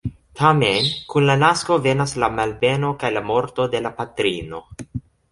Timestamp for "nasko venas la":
1.41-2.29